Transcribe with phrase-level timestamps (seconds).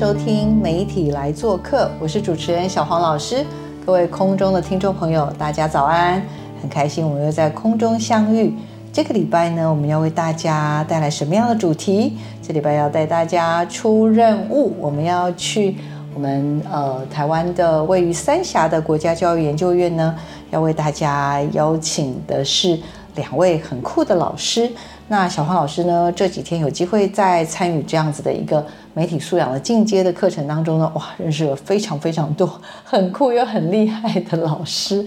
[0.00, 3.44] 收听媒体来做客，我是主持人小黄老师。
[3.84, 6.22] 各位空中的听众朋友，大家早安！
[6.62, 8.54] 很开心我们又在空中相遇。
[8.94, 12.16] 这个礼拜呢，我们要为大家带来什么样的主题？
[12.40, 15.76] 这礼拜要带大家出任务，我们要去
[16.14, 20.16] 我们呃台湾的位于三峡的国家教育研究院呢，
[20.50, 22.80] 要为大家邀请的是
[23.16, 24.72] 两位很酷的老师。
[25.10, 32.48] 那小黄老师呢，这几天有机会在参与这样子的一个媒体素养的进阶的课程当中呢，哇，认识了非常非常多
[32.84, 35.04] 很酷又很厉害的老师。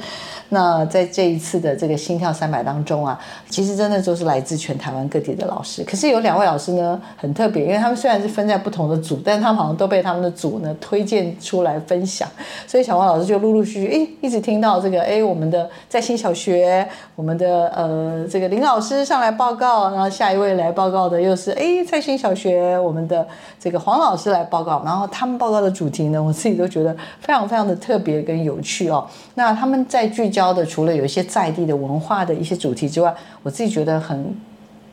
[0.53, 5.83] 那在这一次的这个心跳三百当中啊，其实真的都是来自全台湾各地的老师。
[5.83, 12.29] 可是有两位老师呢很特别，因为他们虽然是分在不同的组，但他们好像都被他们的组呢推荐出来分享。
[12.67, 23.27] 所以小王老师就陆陆续续诶一直听到这个诶我们的在新小学，我们的呃这个林老师上来报告，然后下一位来报告的又是诶在新小学我们的
[23.59, 29.03] 这个黄老师来报告，然后他们报告的主题呢，我自己都觉得非常非常的特别跟有趣哦。
[29.33, 30.42] 那他们在聚焦。
[30.51, 33.13] 的除了有一些在地的文化的一些主题之外，
[33.43, 34.35] 我自己觉得很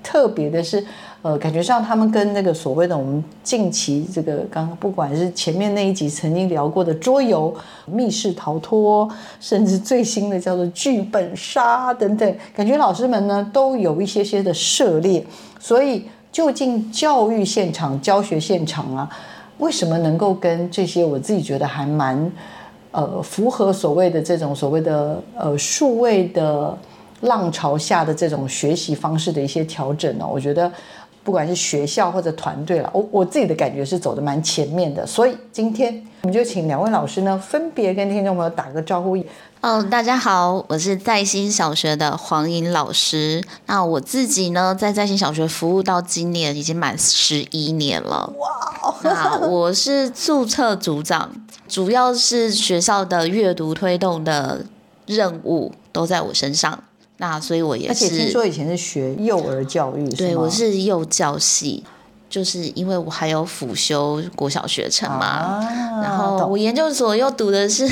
[0.03, 0.85] 特别的是，
[1.23, 7.55] 呃，感觉上他们跟那个所谓的我们近期这个刚刚不管是前面那一集曾经聊过的桌游、
[7.87, 9.09] 密室逃脱，
[9.41, 15.25] 甚至最新的叫做剧本杀等等，感觉老师们呢都有一些些的涉猎。
[15.59, 19.11] 所以，就近教育现场、教学现场啊，
[19.59, 22.31] 为什么能够跟这些我自己觉得还蛮。
[22.93, 26.77] 呃，符合所谓的这种所谓的呃数位的
[27.21, 30.71] 浪潮下的这种学习方式的一些调整呢，我觉得
[31.23, 35.07] 不管是学校或者团队了，我我自己的感觉是走的蛮前面的。
[35.07, 39.17] 所以今天我们就请两位老师呢，分别跟听众朋友打个招呼。
[39.61, 43.45] 哦，大家好，我是在新小学的黄颖老师。
[43.67, 48.33] 那我自己呢，在在新小学服务到今年已经满十一年了。
[48.39, 51.31] 哇，那我是注册组长。
[51.71, 54.67] 主要是学校的阅读推动的
[55.07, 56.83] 任务都在我身上，
[57.19, 57.91] 那所以我也是。
[57.91, 61.85] 而且听说以前是学幼儿教育，对，我是幼教系，
[62.29, 65.61] 就是因为我还有辅修国小学程嘛，
[66.03, 67.89] 然后我研究所又读的是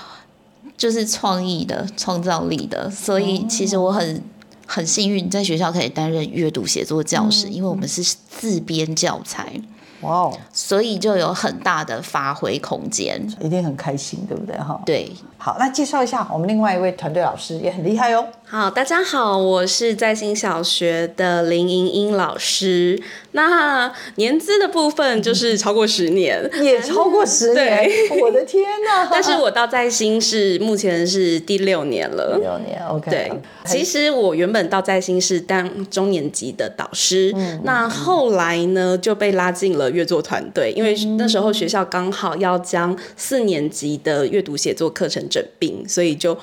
[0.76, 4.22] 就是创意的、创造力的，所以其实我很
[4.66, 9.60] 很幸运在学校可以担任阅读写作教师，因为我们是自编教材。
[10.02, 10.38] 哇哦！
[10.52, 14.56] 所以就有很大的发挥空间，一定很开心，对不对？
[14.58, 15.10] 哈，对。
[15.36, 18.24] 好，那介绍一下我们另外一位团队老师，也很厉害哦。
[18.50, 22.98] 好，大家好，我是在新小学的林莹莹老师。
[23.32, 27.86] 那年资的部分就是超过十年，也超过十年。
[28.22, 29.06] 我的天哪！
[29.12, 32.38] 但是我到在新是目前是第六年了。
[32.40, 33.10] 六年，OK。
[33.10, 33.30] 对，
[33.66, 37.30] 其实我原本到在新是当中年级的导师，
[37.64, 46.38] 那后来呢就被拉进了阅作团队，因为那时候学校刚好要将四年级的阅读写作课程整并，所以就。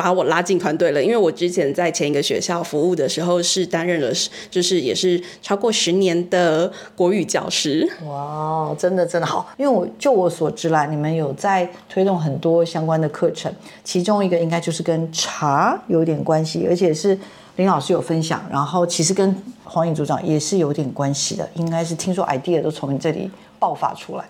[0.00, 4.10] 把我拉进团队了，因为我之前在前一个学校服务的时候是担任了，
[4.50, 7.86] 就是也是超过十年的国语教师。
[8.06, 13.52] 哇，真的真的好，因为我就我所知啦，你们有在推动很多相关的课程，
[13.84, 17.18] 其中一个应该就是跟茶有点关系，而且是
[17.56, 24.24] 林老师有分享，然后其实跟黄颖组长也是有点关系的，应该是听说 idea 都从你这里爆发出来。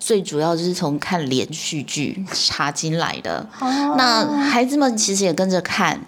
[0.00, 6.00] 最主要就是从看连续剧查进来的，那孩子们其实也跟着看，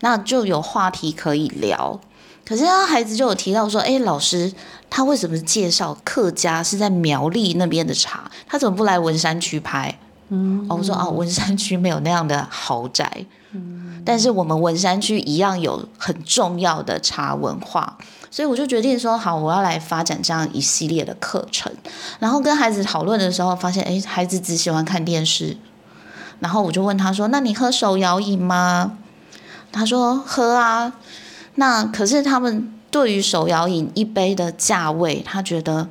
[0.00, 1.98] 那就有话题可以聊。
[2.44, 4.52] 可是他孩子就有提到说：“哎，老师，
[4.90, 8.30] 他为什么介绍客家是在苗栗那边的茶？
[8.46, 9.98] 他怎么不来文山区拍？”
[10.34, 13.26] 嗯，我说：“哦，文山区没有那样的豪宅。”
[14.02, 17.98] 但是我们文山区一样有很重要的茶文化，
[18.30, 21.70] 所以我就决定说好，我要来发展这样一系列的课程。
[22.18, 25.58] 然后跟孩子讨论的时候，发现哎，孩子只喜欢看电视。
[26.40, 28.96] 然后我就问他说：“那你喝手摇饮吗？”
[29.70, 30.94] 他说：“喝啊。”
[31.56, 35.88] 那可是他们对于手摇饮一杯的价位，他觉得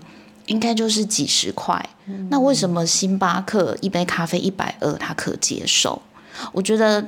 [0.52, 1.84] 应该就是几十块。
[2.30, 6.02] 那为什么星巴克一杯咖啡一百二他可接受？
[6.52, 7.04] 我觉得。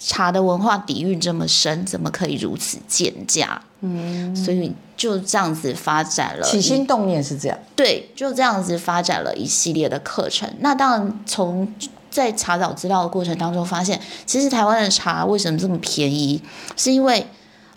[0.00, 3.60] 茶的文化底蕴这么深，怎么可以如此贱价？
[3.80, 6.46] 嗯，所以就这样子发展了。
[6.46, 10.48] 起心动念是这样，对，就这样子发展了一系列的课程。
[10.60, 11.66] 那当然，从
[12.12, 16.40] 在查找资料的过程当中，发现其实台湾的茶为什么这么便宜，
[16.76, 17.26] 是因为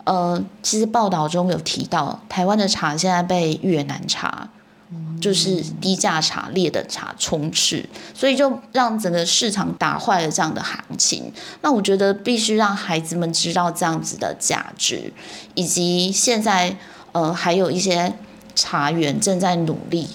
[0.03, 4.47] 呃，其实报道中有提到，台湾的茶现在被越南茶。
[5.19, 11.31] 就是低价茶、劣的茶充斥，所以就让整个市场打坏了这样的行情。
[11.61, 15.13] 那我觉得必须让孩子们知道这样子的价值，
[15.53, 16.75] 以及现在
[17.11, 18.13] 呃还有一些
[18.55, 20.09] 茶园正在努力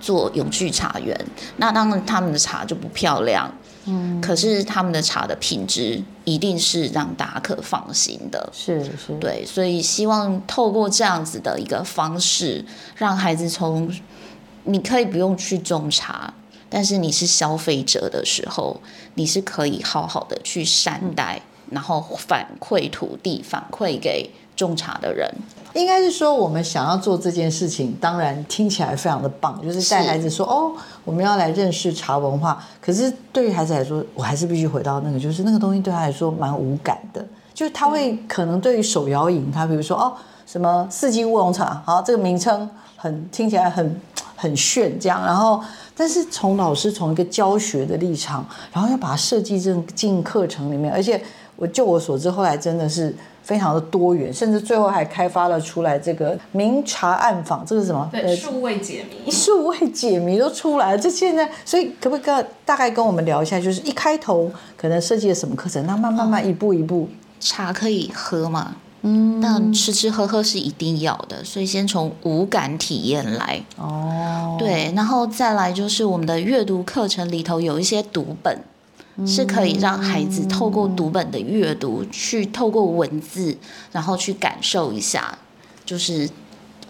[0.00, 1.18] 做永续茶园。
[1.56, 3.50] 那当然他们的茶就不漂亮。
[3.84, 12.64] 嗯，可是他们的茶的品质一定是让大家可放心的，是是，对，所以希望透过这样子的一个方式，
[12.96, 13.92] 让孩子从
[14.64, 16.32] 你可以不用去种茶，
[16.70, 18.80] 但是你是消费者的时候，
[19.14, 25.28] 你是可以好好的去善待，然后反馈土地，反馈给种茶的人。
[25.74, 30.70] 应该是说，我们想要做这件事情，当然听起来非常的棒，就是带孩子说哦，
[31.02, 32.62] 我们要来认识茶文化。
[32.78, 40.12] 可是对于孩子来说，我还是必须回到那个，就是那个东西对他来说蛮无感的，就是他会可能对于手摇饮，他比如说哦，
[40.44, 43.98] 什么四季乌龙茶，好，这个名称很听起来很
[44.36, 45.58] 很炫，这样，然后
[45.96, 48.44] 但是从老师从一个教学的立场，
[48.74, 51.18] 然后要把它设计进进课程里面，而且
[51.56, 53.16] 我就我所知，后来真的是。
[53.42, 58.08] 非常的多元，甚至最后还开发了出来这个明察暗访，这是什么？
[58.12, 60.98] 对，数位解谜， 数位解谜都出来了。
[60.98, 67.08] 这现在，所以可不可以跟大概跟我们聊一下，就是一开头可能设计了什么课程，那慢慢慢一步一步，
[67.40, 68.76] 茶可以喝嘛？
[69.04, 73.60] 嗯，但吃吃喝喝是一定要的，所以先从五感体验来。
[73.76, 78.56] 哦，对，然后再来就是我们的阅读课程里头有一些读本。
[79.26, 83.56] 是可以让孩子透过读本的阅读，去透过文字，
[83.92, 85.38] 然后去感受一下，
[85.84, 86.28] 就是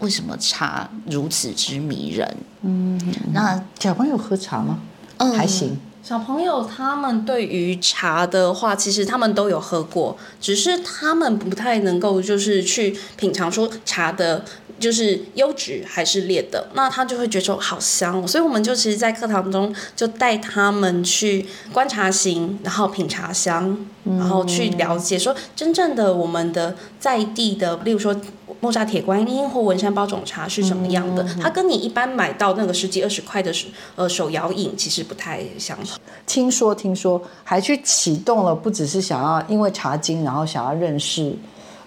[0.00, 2.36] 为什么茶如此之迷人。
[2.62, 3.00] 嗯，
[3.32, 4.78] 那小朋友喝茶吗？
[5.16, 5.78] 嗯，还行。
[6.02, 14.44] 小朋友他们对于茶的话，其实他们都有喝过，只是他们不太能够就是去品尝说茶的。
[14.82, 28.14] 就是优质还是劣的，那他就会觉得好香，所以我们就其实，在课堂中就带他们去观察型，然后品茶香，然后去了解说真正的我们的在地的，例如说
[28.58, 33.52] 莫扎铁观音或文山包种茶是什么样的，它跟你一般买到那个十几二十块的
[33.94, 35.98] 呃手摇饮其实不太相同。
[36.26, 41.32] 听说听说还去启动了，不只是想要因为茶经，然后想要认识。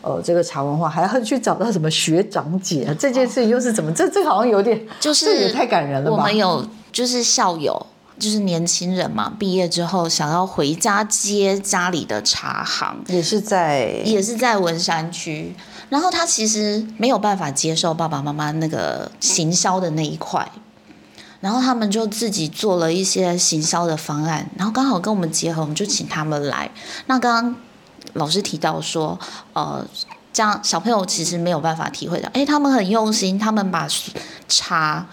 [0.06, 2.96] 呃，这个茶文化还要去找到什么学长姐？
[3.00, 3.92] 这件事情又是怎么？
[3.92, 6.16] 这这好像有点，就是这也太感人了吧？
[6.16, 7.84] 我们有就是校友，
[8.20, 15.56] 就是年轻人嘛，毕业之后想要回家接家里的茶行，也是在也是在文山区。
[15.90, 20.48] 然后他其实没有办法接受爸爸妈妈那个行销的那一块，
[21.40, 26.70] 然后他们就自己做了一些行销的方案，然后刚好跟我们结合，我们就请他们来。
[27.08, 27.56] 那刚刚。
[28.14, 29.20] 老师提到说，
[29.54, 29.86] 呃，
[30.32, 33.88] 这样小朋友其实没有办法体会到，哎，他们很用心，他们把
[34.48, 35.08] 茶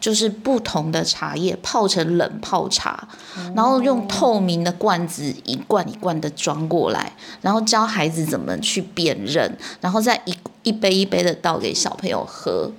[0.00, 3.08] 就是不同的茶叶泡成冷泡茶，
[3.54, 12.72] 然后用透明的罐子一罐一罐的装过来，然后教孩子怎么去辨认，然后再一一杯一杯的倒给小朋友喝，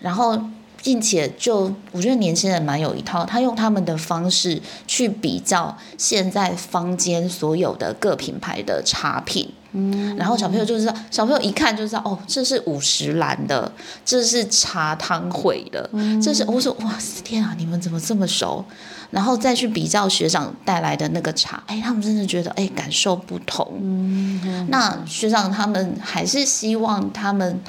[0.00, 0.40] 然后。
[0.82, 13.70] 并且就我觉得年轻人蛮有一套，他用他们的方式去比较现在坊间所有的各品牌的茶品，嗯，然后小朋友就知道，小朋友一看就知道，哦，这是五十兰的，
[14.04, 15.88] 这是茶汤会的，
[16.20, 18.64] 这是我说哇天啊，你们怎么这么熟？
[19.12, 27.60] 然后再去比较学长带来的那个茶，哎，他们真的觉得哎感受不同，嗯，那学长他们还是希望他们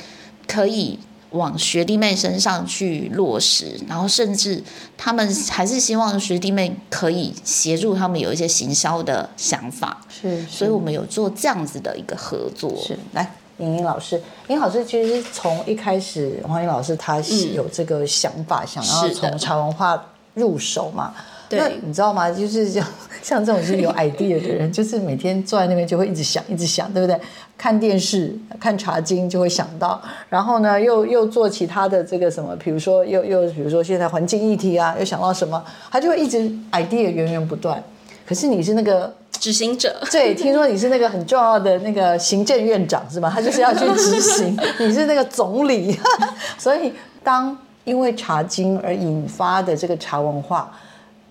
[0.48, 0.98] 可以。
[1.34, 4.63] 往学弟妹身上去落实，然后甚至
[4.98, 12.74] 他们还是希望学弟妹可以协助他们有一些行销的想法，是，所以我们有做这样子的一个合作。
[12.82, 17.20] 是，来，莹莹老师，莹老师其实从一开始，黄莹老师他
[17.54, 21.13] 有这个想法，想要从茶文化入手嘛。
[21.57, 22.29] 那你知道吗？
[22.31, 22.86] 就是像
[23.22, 27.19] 像这种是有 idea 的人，就是每天坐在那边就会一直想，一直想，对不对？
[27.57, 36.39] 看电视、看茶经就会想到，然后呢，又又做其他的这个什么，比如说又又比如说现在环境议题啊，又想到什么，他就会一直
[36.72, 37.81] idea 源源不断。
[38.27, 43.31] 可是你是那个执行者，对，听说你是那个很重要的那个行政院长是吧？
[43.33, 45.98] 他就是要去执行， 你是那个总理，
[46.57, 46.91] 所以
[47.24, 50.69] 当因为茶经而引发的这个茶文化。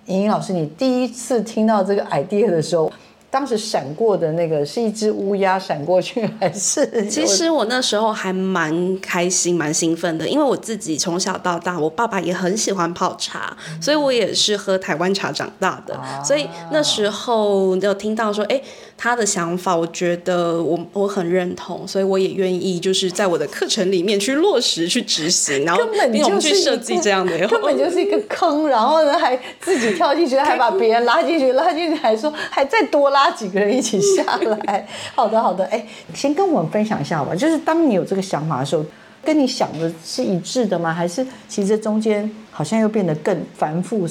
[0.07, 2.93] 莹莹老师，你第一次听到这个 idea 的时候，
[3.31, 7.07] 当时闪过的那个是一只乌鸦闪过去，还是？
[7.09, 15.99] 其实我那时候还蛮开心、蛮兴奋的，因为我自己从小到大，我爸爸也很喜欢泡茶，所以我也是喝台湾茶长大的。
[16.23, 18.61] 所以那时候就听到说，哎，
[19.03, 25.83] 他的想法，我觉得我我很认同，所以我也愿意就是在我的课程里面去落实、去执行，然后
[26.13, 34.87] 并我去设计这样的，根本就是一个坑，然后呢还自己跳进去，还把别人拉进去，拉进去还说还再多拉几个人一起下来。
[35.17, 38.87] 好的，好的，哎，先跟我们分享一下吧，就是当你有这个想法的时候，
[39.25, 40.95] 跟你想的是一致的吗？
[40.95, 44.07] 还是其实中间好像又变得更繁复？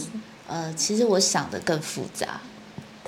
[0.49, 2.27] 呃，其实我想的更复杂。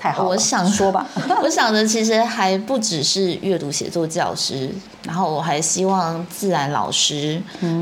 [0.04, 1.06] 太好，我想说吧，
[1.42, 4.68] 我想的其实还不只是阅读写作教师，
[5.04, 7.40] 然后我还希望自然老师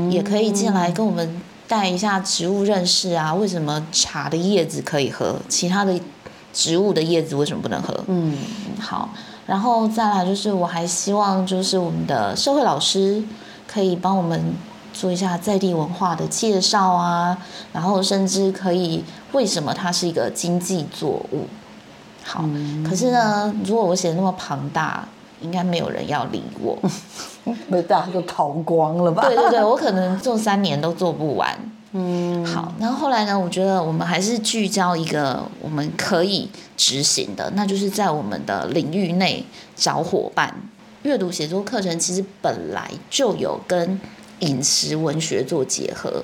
[0.09, 3.33] 也可以进来跟我们带一下植物认识啊。
[3.33, 5.99] 为什么茶的叶子可以喝，其他的
[6.53, 7.93] 植物的叶子为什么不能喝？
[8.07, 8.37] 嗯，
[8.79, 9.09] 好，
[9.45, 13.21] 然后再来就是我还希望就是我们的社会老师
[13.67, 14.55] 可以帮我们
[14.93, 17.37] 做一下在地文化的介绍啊，
[17.73, 19.03] 然后甚至可以
[19.33, 21.47] 为什么它是一个经济作物。
[22.23, 22.45] 好，
[22.87, 25.07] 可是呢，如果我写的那么庞大，
[25.41, 26.77] 应该没有人要理我，
[27.67, 29.23] 那大家都逃光了吧？
[29.27, 31.57] 对对对，我可能做三年都做不完。
[31.91, 40.53] 嗯，好，然后后来呢，我觉得我们还是聚焦一个我们可以执行的，那就是在我们的领域内找伙伴。
[41.03, 43.99] 阅读写作课程其实本来就有跟
[44.39, 46.23] 饮食文学做结合。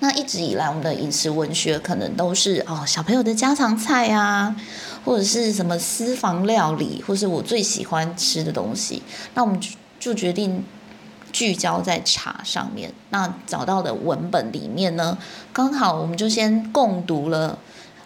[0.00, 4.54] 那一直以来，我们的饮食文学可能都是哦小朋友的家常菜啊，
[5.04, 9.02] 或者是什么私房料理，或是我最喜欢吃的东西。
[9.34, 10.64] 那我们就就决定
[11.32, 12.92] 聚焦在茶上面。
[13.10, 15.16] 那找到的文本里面呢，
[15.52, 17.58] 刚好我们就先共读了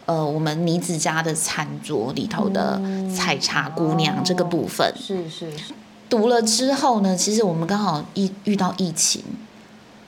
[0.07, 2.81] 呃我们妮子家的餐桌里头的
[3.15, 4.93] 采茶姑娘这个部分。
[4.97, 5.75] 是是是。
[6.09, 9.23] 读了之后呢，其实我们刚好遇遇到疫情。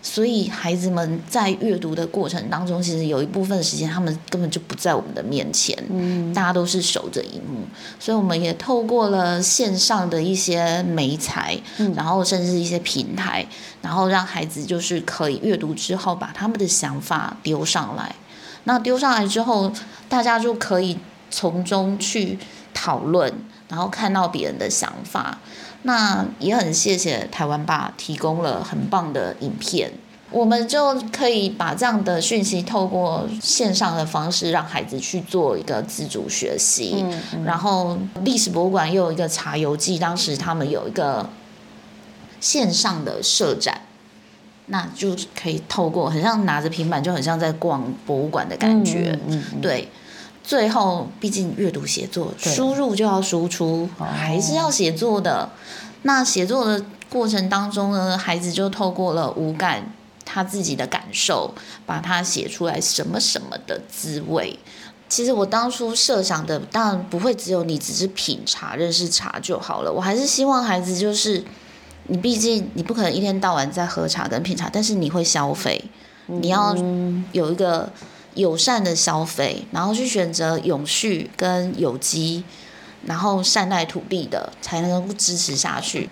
[0.04, 7.60] 所以孩子们在阅读的过程当中，其实有一部分时间他们根本就不在我们的面前，嗯，大家都是守着荧幕，
[8.00, 13.46] 所以我们也透过了线上的一些媒材，嗯，然后甚至一些平台，
[13.80, 18.12] 然后让孩子就是可以阅读之后把他们的想法丢上来，
[18.64, 19.72] 那丢上来之后，
[20.08, 20.98] 大家就可以
[21.30, 22.36] 从中去
[22.74, 23.32] 讨论，
[23.68, 25.38] 然后看到别人的想法。
[25.82, 29.90] 那也很谢谢台湾爸提供了很棒的影片，
[30.30, 37.04] 我们就可以把这样的讯息透过线上的方式让孩子去做一个自主学习。
[37.44, 41.28] 然后历史博物馆又有一个茶游记，当时他们有一个
[42.40, 43.80] 线上的设展，
[44.66, 49.18] 那就可以透过很像拿着平板，就很像在逛博物馆的感觉。
[49.26, 49.88] 嗯对。
[50.42, 55.48] 最后，毕竟阅读写作，输入就要输出，还是要写作的。
[56.02, 59.94] 那写作的过程当中呢，孩子就透过了五感，
[60.24, 61.54] 他自己的感受，
[61.86, 64.58] 把它写出来，什么什么的滋味。
[65.08, 69.92] 其实我当初设想的，当然不会只有你只是品茶、认识茶就好了。
[69.92, 71.44] 我还是希望孩子就是，
[72.08, 75.84] 你毕竟你不可能一天到晚在喝茶跟品茶，但是你会消费，
[76.26, 76.76] 你要
[77.30, 77.88] 有一个。
[78.34, 82.44] 友善的消费，然后去选择永续跟有机，
[83.06, 86.08] 然后善待土地的，才能够支持下去。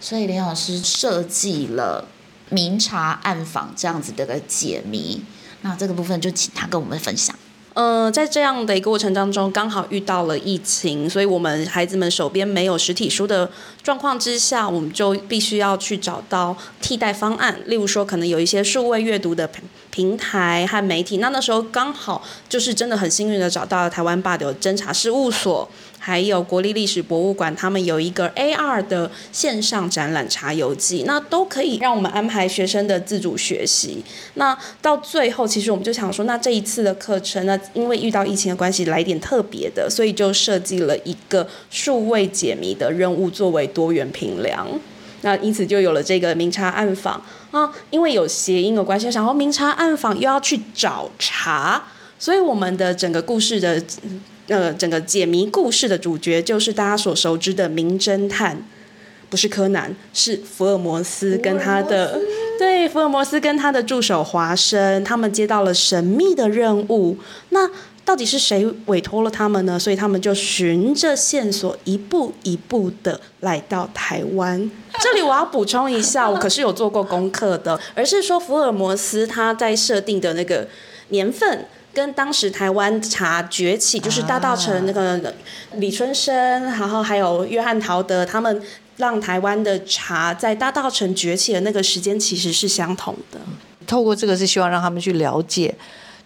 [0.00, 2.08] 所以林老师设计了
[2.48, 5.22] 明察暗访这样子的个解谜，
[5.62, 7.34] 那这个部分就请他跟我们分享。
[7.82, 13.50] 嗯，在这样的一个过程当中，刚好遇到了疫情，所以我们孩子们手边没有实体书的
[13.82, 17.58] 状况之下，我们就必须要去找到替代方案。
[17.64, 19.48] 例如说，可能有一些数位阅读的
[19.90, 21.16] 平台和媒体。
[21.16, 25.66] 那那时候刚好就是真的很幸运的找到了台湾霸的侦查事务所。
[26.02, 34.02] 还有国立历史博物馆，他们有一个 AR 的线上展览《茶游记》，那都可以让我们安排学生的自主学习。
[34.34, 44.66] 那到最后，其实我们就想说，那这一次的课程，那因为遇到疫情的关系，来点特别的，所以就设计了一个数位解谜的任务作为多元评量。
[45.20, 51.84] 那因此就有了这个明察暗访啊，因为有谐音的关系，想说明察暗访又要去找茶，
[52.18, 53.82] 所以我们的整个故事的。
[54.50, 58.60] 呃，整个解谜故事的主角就是大家所熟知的名侦探，
[59.28, 62.20] 不是柯南，是福尔摩斯跟他的
[62.58, 67.16] 对福尔摩斯跟他的助手华生，他们接到了神秘的任务。
[67.50, 67.70] 那
[68.04, 69.78] 到底是谁委托了他们呢？
[69.78, 74.68] 所以他们就循着线索一步一步的来到台湾。
[75.00, 80.66] 这里我要补充一下，我可是有做过功课的，而是说福尔摩斯他在设定的那个
[81.10, 81.66] 年份。
[81.92, 85.34] 跟当时台湾茶崛起，就是大稻城那个
[85.74, 88.62] 李春生，然后还有约翰陶德他们。
[88.96, 93.40] 让台湾的茶在大稻城崛起的那个时间其实是相同的。
[93.86, 95.74] 透过这个是希望让他们去了解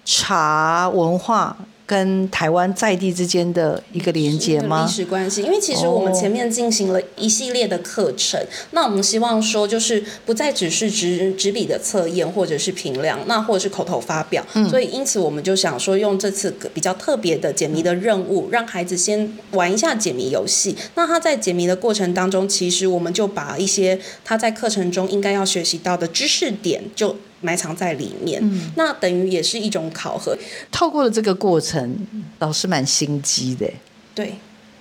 [0.04, 1.56] 茶文化。
[1.86, 4.86] 跟台湾在地之间的一个连接吗？
[4.86, 20.74] 历史关系，因为其实我们前面进行了一系列的课程，那我们希望说就是不再只是纸纸笔的测验或者是评量，那或者是口头发表，所以因此我们就想说用这次比较特别的解谜的任务，让孩子先玩一下解谜游戏。
[20.94, 27.16] 那他在解谜的过程当中，其实我们就把一些他在课程中应该要学习到的知识点就。
[27.44, 28.42] 埋藏在里面，
[28.74, 30.36] 那等于也是一种考核。
[30.72, 31.94] 透过了这个过程，
[32.38, 33.70] 老师蛮心机的。
[34.14, 34.34] 对，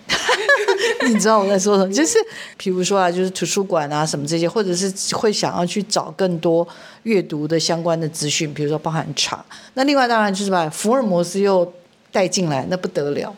[1.05, 1.93] 你知道我在说什么？
[1.93, 2.17] 就是
[2.55, 6.65] 比如说啊，就是图书馆啊什么这些，或者是会想要去找更多
[7.03, 9.43] 阅读的相关的资讯，比如说包含茶。
[9.73, 11.69] 那另外当然就是把福尔摩斯又
[12.11, 13.35] 带进来，那不得了。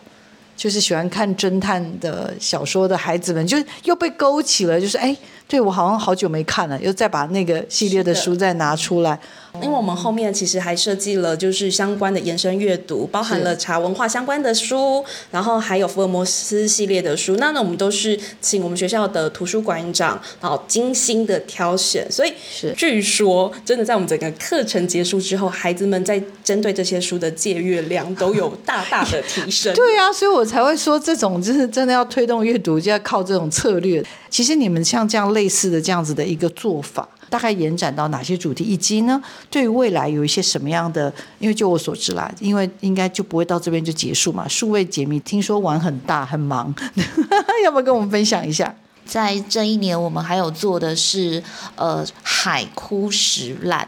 [0.55, 5.17] 就是喜欢看侦探的小说的孩子们，就又被勾起了，就是哎。
[5.47, 9.19] 对，我好像好久没看了，又再把那个系列的书再拿出来。
[9.61, 17.35] 因为我们后面其实还设计了就是相关的延伸阅读，包含了茶文化相关的书，然后还有福尔摩斯系列的书。
[17.37, 22.05] 那呢，我们都是请我们学校的图书馆长，然后精心的挑选。
[22.11, 22.33] 所以，
[22.75, 29.73] 据说真的在我们整个课程结束之后，孩子们在针对这些书的借阅量都有 大大的提升。
[29.73, 34.03] 对啊，所以我才会说，这种就是真的要推动阅读，就要靠这种策略。
[34.29, 41.11] 其实你们像这样类似的这样子的一个做法，大概延展到哪些主题，以及呢，对于未来有一些什么样的？
[41.39, 44.47] 因为就我所知啦，因为应该就不会到这边就结束嘛。
[44.47, 46.73] 数位解密听说玩很大很忙，
[47.65, 48.73] 要不要跟我们分享一下？
[49.05, 51.43] 在这一年，我们还有做的是
[51.75, 53.87] 呃海枯石烂，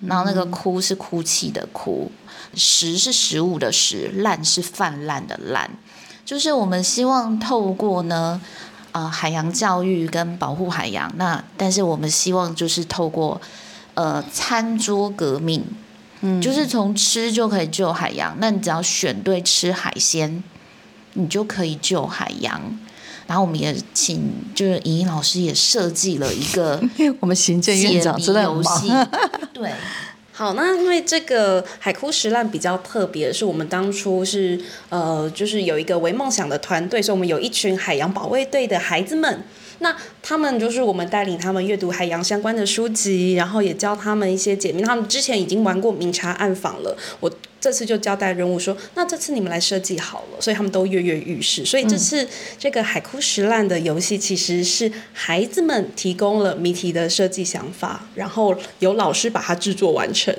[0.00, 2.10] 然后那个枯是哭泣的哭，
[2.54, 5.70] 食是食物的食，烂是泛滥的烂，
[6.24, 8.40] 就是我们希望透过呢。
[8.92, 13.40] 呃，海洋教育跟保护海洋，那但是我们希望就是透过
[13.94, 15.64] 呃餐桌革命，
[16.22, 18.36] 嗯，就是从吃就可以救海洋。
[18.40, 20.42] 那你只要选对吃海鲜，
[21.12, 22.60] 你就可以救海洋。
[23.26, 26.82] 然后我们也请就是莹莹老师也设计了一个
[27.20, 28.90] 我们行政院长真的游戏，
[29.52, 29.72] 对。
[30.40, 39.42] 好，那因为这个海枯石烂比较特别，是我们当初是呃，就是有一个为梦想的团队，所以我们有一群海洋保卫队的孩子们。
[39.80, 44.80] 那他们就是我们带领他们阅读海洋相关的书籍，然后也教他们一些解密。
[44.80, 51.64] 他们之前已经玩过明察暗访了，我这次就交代任务说，那这次你们来设计好了，所以他们都跃跃欲试。
[51.64, 52.26] 所以这次
[52.58, 60.34] 这个海枯石烂的游戏其实是孩子们提供了谜题的设计想法，然后由老师把它制作完成。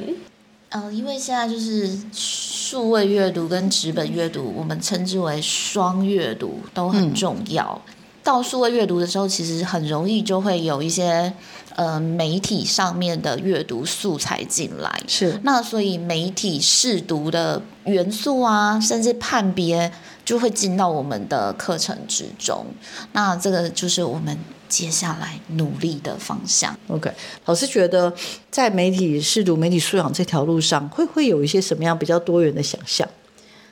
[0.69, 7.79] 呃，因为现在就是数位阅读跟纸本阅读，我们称之为双阅读都很重要。
[8.23, 11.33] 到数位阅读的时候，其实很容易就会有一些
[11.75, 15.01] 呃媒体上面的阅读素材进来。
[15.07, 15.39] 是。
[15.43, 19.91] 那所以媒体试读的元素啊，甚至判别
[20.23, 22.65] 就会进到我们的课程之中。
[23.13, 24.37] 那这个就是我们
[24.69, 26.77] 接下来努力的方向。
[26.87, 27.11] OK，
[27.45, 28.13] 老师觉得
[28.49, 33.07] 在媒体试读、媒体素养这条路上，会不会有一些什么样比较多元的想象？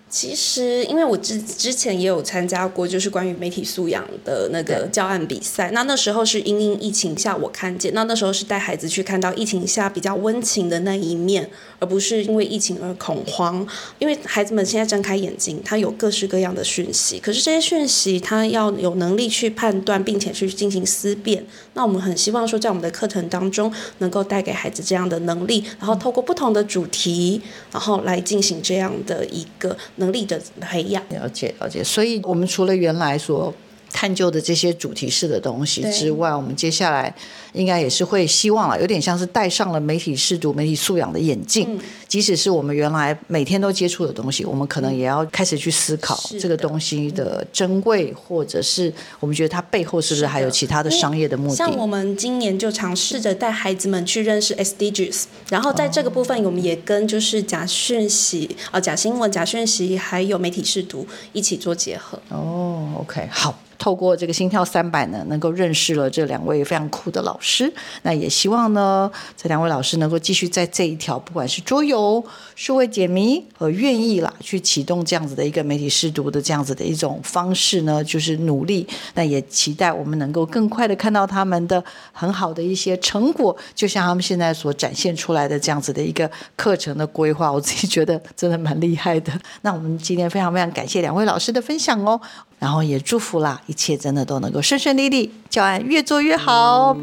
[0.10, 5.70] 其实，因为我之之前也有参加过，就是关于媒体素养的那个教案比赛。
[5.70, 13.66] 那那时候是因应疫情下我看见，那那时候是带孩子去看到疫情下比较温情的那一面，而不是因为疫情而恐慌。
[14.00, 21.46] 因为孩子们现在睁开眼睛，他有各式各样的讯息，可是这些讯息他要有能力去判断，并且去进行思辨。
[21.76, 27.40] 那我们很希望说，在我们的课程当中，能够带给孩子这样的能力，然后透过不同的主题，
[27.72, 29.78] 然后来进行这样的一个。
[30.00, 31.84] 能力的培养，了解了解。
[31.84, 33.54] 所以，我们除了原来所
[33.94, 37.16] 探究的这些主题式的东西之外，我们接下来。
[37.54, 41.80] 应该也是会希望了，有点像是戴上了媒体视读、媒体素养的眼镜。
[42.08, 51.56] 即使是我们原来每天都接触的东西，我们可能也要开始去思考这个东西的珍贵，或者是我们觉得它背后是不是还有其他的商业的目的。
[51.56, 62.20] 像我们今年就尝试着带孩子们去认识 SDGs，然后在这个部分，我们也跟就是假讯息啊、假新闻、假讯息，还有媒体视读一起做结合。
[62.30, 63.58] 哦，，OK，好。
[63.78, 67.74] 透过这个心跳三百呢，能够认识了这两位非常酷的老老师。
[68.02, 72.22] 那也希望呢，这两位老师能够继续在这一条，不管是桌游、
[72.54, 78.86] 数位解谜，和愿意啦去启动这样子的一个媒体试读的这样子的一种方式呢，就是努力。
[79.14, 89.32] 那也期待我们能够更快的看到他们的很好的一些成果，就像他们现在所展现出来的这样子的一个课程的规划，我自己觉得真的蛮厉害的。
[89.62, 92.20] 那我们今天非常非常感谢两位老师的分享哦。
[92.60, 96.90] 然后也祝福啦，一切真的都能够顺顺利利，教案越做越好。
[96.90, 96.94] 我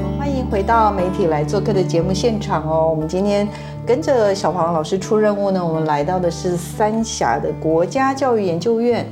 [0.00, 2.88] 们欢迎回到媒体来做客的节目现场哦。
[2.90, 3.46] 我们今天
[3.86, 9.06] 跟着小黄老师出任务呢，我们来到的是三峡的国家教育研究院。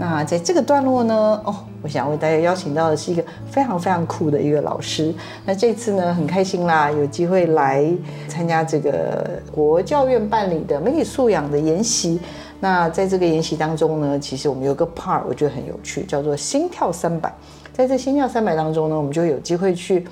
[0.00, 5.14] 那在这个段落呢，哦，我想为大家邀请到的是一个非常非常酷的一个老师。
[5.44, 7.86] 那这次呢，很开心啦，有机会来
[8.26, 12.18] 参加这个国教院办理的媒体素养的研习。
[12.60, 17.30] 那在这个研习当中呢，其实我们有个 part 我觉得很有趣，叫做心跳三百。
[17.74, 20.06] 在这心跳三百当中呢，我们就有机会去。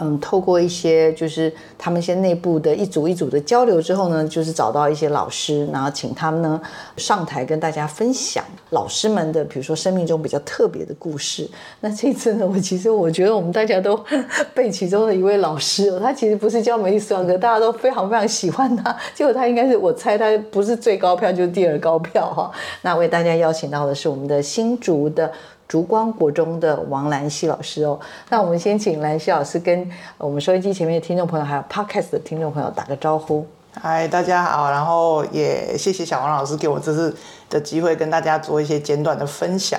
[0.00, 6.60] 嗯，透过一些就是他们一些内部的一组一组的交流之后呢，就是找到一些老师，然后请他们呢
[6.96, 11.48] 上台跟大家分享老师们的，比如说生命中比较特别的故事。
[11.80, 13.98] 那这次呢，我其实我觉得我们大家都
[14.54, 18.94] 被其中的一位老师，他其实不是教媒体素养课，大家都非常非常喜欢他。
[19.14, 22.50] 结果他应该是我猜他不是最高票就是第二高票哈。
[22.82, 25.32] 那为大家邀请到的是我们的新竹的。
[25.68, 27.98] 烛光国中的王兰希老师哦，
[28.30, 33.46] 那我们先请兰希老师跟我们收音机前面的听众朋友，还有 Podcast 的听众朋友打个招呼。
[33.78, 37.14] 嗨，大家好，然后也谢谢小王老师给我这次
[37.50, 39.78] 的机会，跟大家做一些简短的分享。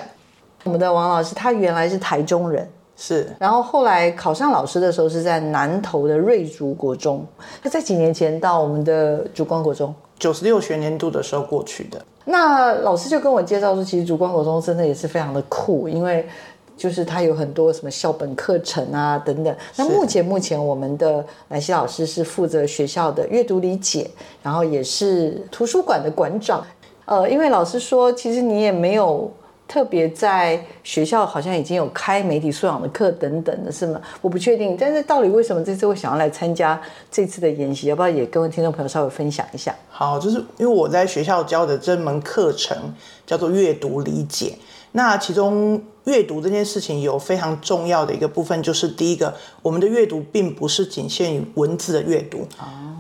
[0.64, 7.26] 我们的王老师他原来是台中人，是，然后后来考上老师的时候是在南投的瑞竹国中，
[7.64, 9.96] 他在几年前到我们的烛光国中。
[10.20, 16.28] 九十六学年度的时候过去的，那老师就跟我介绍说，其实烛光国中真的也是非常的酷，因为
[16.76, 19.56] 就是它有很多什么校本课程啊等等。
[19.78, 24.10] 那目前目前我们的莱西老师是负责学校的阅读理解，
[24.44, 26.64] 然后也是图书馆的馆长。
[27.06, 29.32] 呃，因为老师说，其实你也没有。
[29.68, 34.00] 特别在学校好像已经有开媒体素养的课等等的是吗？
[34.22, 37.88] 我不确定，但是到底为什么这次会想要来参加这次的研习？
[37.88, 39.76] 要不要也跟听众朋友稍微分享一下？
[39.90, 42.78] 好，就是因为我在学校教的这门课程
[43.26, 44.58] 叫做阅读理解，
[44.94, 52.48] 那其中阅读这件事情有非常重要的一个部分，就是第一个，我们的阅读并不是仅限于文字的阅读，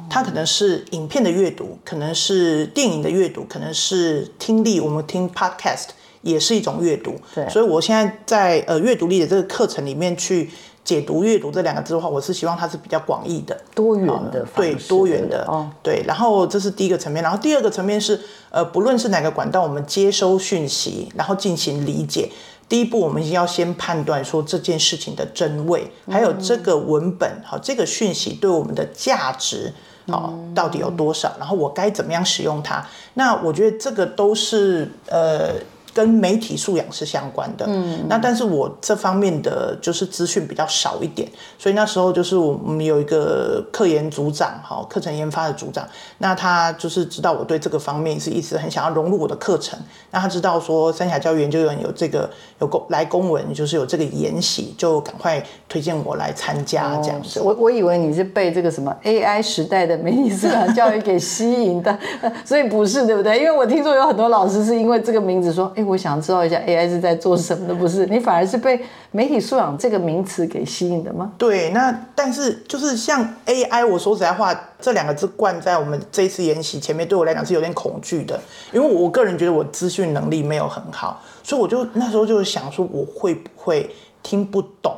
[0.09, 5.87] 它可能是影片的阅读，可能是电影的阅读，可能是听力，我们听 podcast。
[6.27, 10.49] 也是一种阅读，对，所以我现在在呃阅读力的这个课程里面去
[10.83, 16.03] 解读阅读这两个字的话，我是希望它是比较广义的、多元的，对，多元的，哦，对。
[16.05, 22.29] 然后这是第一个层面，然后第二个层面是呃，不论是哪个管道，我们接收讯息，然后进行理解，
[22.67, 29.73] 第一步我们要先判断说这件事情的真伪，还有这个文本好，这个讯息对我们的价值
[30.07, 32.85] 好到底有多少，然后我该怎么样使用它？
[33.15, 35.55] 那我觉得这个都是呃。
[35.97, 45.83] 跟媒体素养是相关的，嗯，那但是我这方面的就是资讯比较少一点，所以那时候就是我们有一个科研组长，哈，课程研发的组长，
[46.19, 49.79] 那他就是知道我对这个方面是一直很想要融入我的课程，
[50.11, 52.29] 那他知道说三峡教育研究院有这个
[52.61, 57.41] 有公来公文，就是有这个研习，就赶快推荐我来参加这样子。
[57.41, 61.97] 我我以为你是被这个什么 AI 时代的媒体素养教育给吸引的，
[62.45, 63.39] 所以不是对不对？
[63.39, 65.86] 因为我听说有很多老师是因为这个名字说，哎。
[65.87, 68.79] 我想知道一下 AI 是在做什么的，不是你反而是被
[69.11, 71.31] 媒体素养这个名词给吸引的吗？
[71.37, 78.39] 对，那但是就是像 AI，我说实在话，这两个字冠在我们这一次研习前面，对我来讲是有点恐惧的，
[78.71, 83.89] 因为我个人觉得我资讯能力没有很好，所以我就那时候就想说，我会不会
[84.21, 84.93] 听不懂？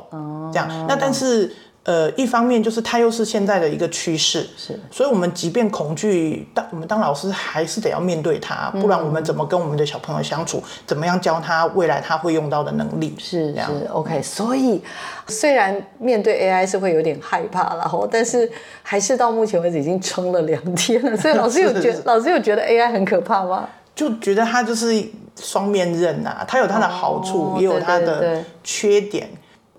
[0.52, 1.54] 这样，那但是。
[1.82, 10.62] 呃，一方面就是它又是现在的一个趋势，是，所以我们即便恐惧，当我们当老师还是得要面对它，不然我们怎么跟我们的小朋友相处？
[10.86, 13.16] 怎么样教他未来他会用到的能力？
[13.18, 14.20] 是是 OK。
[14.20, 14.82] 所以
[15.26, 18.48] 虽然面对 AI 是会有点害怕然后但是
[18.82, 21.16] 还是到目前为止已经撑了两天了。
[21.16, 23.66] 所以老师有觉老师有觉得 AI 很可怕吗？
[23.94, 25.02] 就觉得它就是
[25.40, 29.28] 双面刃呐，它有它的好处，也有它的缺点。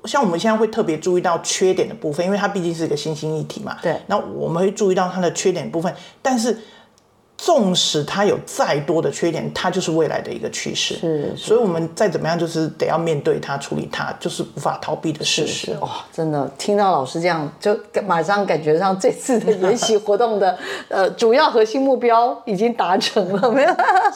[0.06, 3.78] 像我们现在会特别注意到缺点的部分，因为它毕竟是一个新兴议题嘛。
[3.82, 3.96] 对。
[4.08, 6.58] 那我们会注意到它的缺点部分，但是
[7.38, 10.94] 纵使它有再多的缺点，它就是未来的一个趋势。
[10.96, 15.76] 是，所以我们再怎么样，就是得要面对它，处理它，就是无法逃避的事实。
[15.82, 20.56] 哇，真的听到老师这样，就马上感觉上这次的研习活动的
[20.88, 23.70] 呃主要核心目标已经达成了，没有？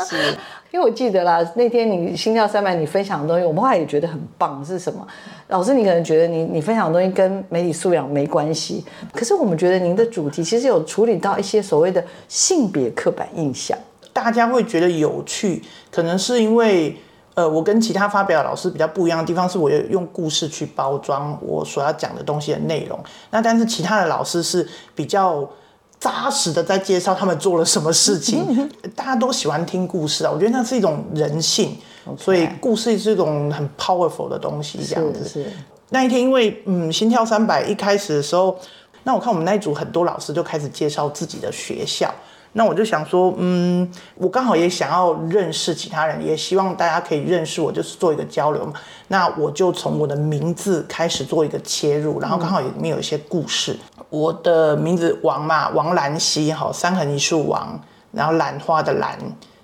[0.07, 0.37] 是，
[0.75, 5.07] 因为我记得啦，那天你心跳三百，你分享的东西，我们后来也觉得很棒，是什么？
[5.47, 8.83] 老师，你可能觉得你你分享的东西跟媒体素养没关系，
[9.13, 13.77] 可是我们觉得您的主题其实有处理到一些所谓的性别刻板印象，
[14.11, 16.93] 大家会觉得有趣，可能是因为
[17.35, 22.99] 呃，我跟其他发表老师比较不一样的地方，是我有用故事去包装我所要讲的东西的内容。
[23.31, 25.49] 那但是其他的老师是比较
[25.99, 31.75] 扎实的在介绍他们做了什么事情， 大家都喜欢听故事啊，我觉得那是一种人性。
[32.15, 35.27] 所以故事是一种很 powerful 的东西，这样子。
[35.27, 35.51] 是
[35.89, 38.55] 那一天，因为嗯，心跳三百一开始的时候，
[39.05, 42.13] 那我看我们那一组很多老师就开始介绍自己的学校，
[42.57, 48.73] 那我就想说，嗯，我刚好也想要认识其他人，也希望大家可以认识我，就是做一个交流嘛。
[49.09, 53.77] 那我就从我的名字开始做一个切入，然后刚好里面有一些故事。
[54.09, 57.79] 我的名字王嘛，王兰溪，哈，三横一竖王，
[58.11, 59.19] 然后兰花的兰。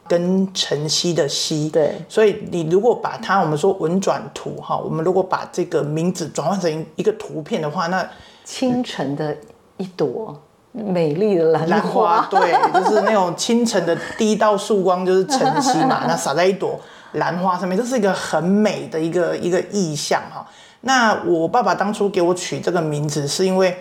[0.07, 8.05] 跟晨曦的曦，对，所以你如果把它，我们说文转图哈，我们如果把这个名字转换成一个图片的话，那
[8.43, 9.33] 清晨的
[9.77, 10.37] 一朵
[10.71, 16.79] 美丽的兰兰花，对，就是那种清晨的第一道曙光，就是晨曦嘛， 那洒在一朵
[17.13, 20.45] 兰花上面，这是一个很美的一个一个意象哈。
[20.81, 23.77] 那我爸爸当初给我取这个名字，是因为。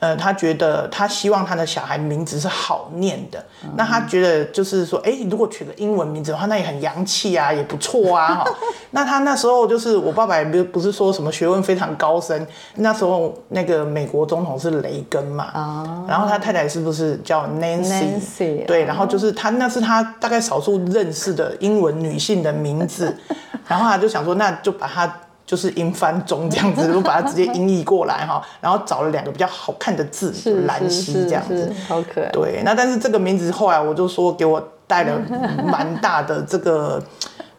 [0.00, 3.44] 呃，他觉得他希望他的小孩名字是好念的，
[3.76, 8.44] 那他觉得就是说，哎，如果取个英文名字的话，那也很洋气啊，也不错啊，哈。
[8.92, 18.64] 那他那时候就是我爸爸也不不是说什么学问非常高深，那时候那个美国总统是雷根嘛，啊，然后他太太是不是叫 Nancy？
[18.64, 23.14] 对，然后就是他那是他大概少数认识的英文女性的名字，
[23.68, 25.14] 然后他就想说，那就把他。
[25.50, 30.32] 就是英翻中这样子， 我把它直接音译过来哈，然后找了两个比较好看的字，
[30.64, 32.28] 兰溪这样子，好可爱。
[32.30, 35.20] 对，那但是这个名字后来我就说给我带了
[35.66, 37.02] 蛮大的这个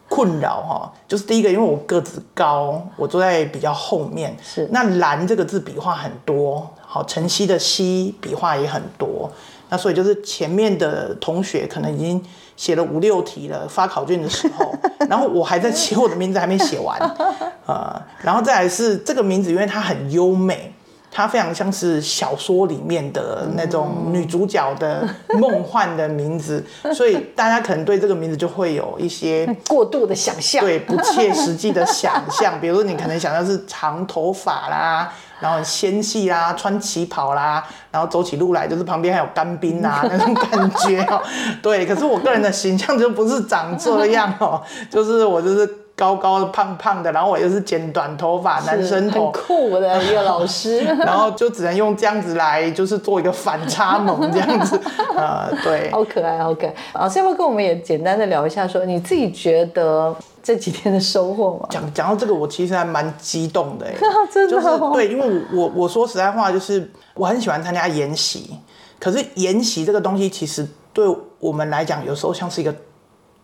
[0.07, 9.29] 困扰哈，就是第一个，因为我个子高，我坐在比较后面，是那兰这个字笔画很多，好晨曦的曦笔画也很多，
[9.67, 12.23] 那所以就是前面的同学可能已经。
[12.61, 14.71] 写了五六题了，发考卷的时候，
[15.09, 16.95] 然后我还在写我的名字还没写完，
[17.65, 20.71] 呃，然后再来是这个名字，因为它很优美，
[21.09, 35.11] 它非常像是小说里面的那种女主角的梦幻的名字， 所以大家可能对这个名字就会有一些过度的想象，对不切实际的想象，比如说你可能想象是长头发啦。
[35.41, 41.21] 然后纤细啦，穿旗袍啦，然后走起路来就是旁边还有干冰啊 那种感觉哦。
[41.61, 45.67] 对，可是我个人的形象就不是长这样哦，就是我就是
[46.01, 50.79] 高高的、胖胖的，然后我又是剪短头发，男生头，很酷的一个老师。
[51.05, 54.81] 然后就只能用这样子来，就是做一个反差萌这样子。
[55.15, 56.73] 呃，对，好可爱，好可爱。
[56.95, 60.15] 老师要不要跟我们也简单的聊一下，说你自己觉得？
[60.43, 63.85] 这几天的收获嘛，讲讲到这个，我其实还蛮激动的，
[64.33, 68.57] 真的，就是对，因为我我我说实在话，就是我很喜欢参加研习，
[68.99, 71.05] 可是研习这个东西，其实对
[71.37, 72.73] 我们来讲，有时候像是一个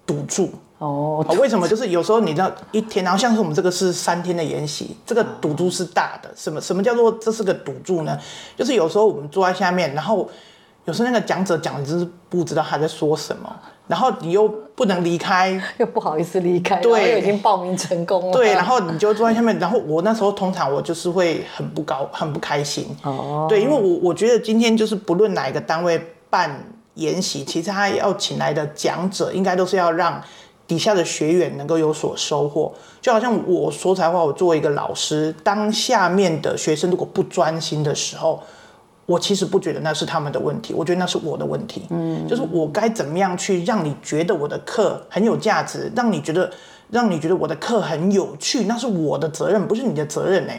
[0.08, 1.26] 赌注哦。
[1.40, 1.68] 为什么？
[1.68, 6.30] 就是有时候你知道一天，然后像是我们这个是三天的研习，这个赌注是大的。
[6.36, 8.18] 什么什么叫做这是个赌注呢？
[8.56, 10.30] 就是有时候我们坐在下面，然后
[10.86, 13.56] 有时候那个讲者讲的就是不知道他在说什么。
[13.88, 18.34] 然后你又不能离开， 又不好意思离开，对，已经报名成功了。
[18.34, 22.86] 对，然后你就坐在下面，然后我那时候通常我就是会很不高，很不开心。
[23.04, 25.98] 哦，对，因为我我觉得今天就是不论哪一个单位
[26.30, 26.62] 办
[26.96, 30.22] 研习，其实他要请来的讲者，应该都是要让
[30.67, 32.73] 底下的学员能够有所收获。
[33.01, 38.43] 就好像我说才话，我作为一个老师，当下面的学生如果不专心的时候。
[39.08, 41.84] 我其实不觉得那是他们的问题，我觉得那是我的问题。
[41.91, 46.51] 嗯，就是我该怎么样去让你觉得我的课很有价值，让你觉得
[46.89, 50.51] 让你觉得我的课很有趣，那是我的责任，不是你的责任呢。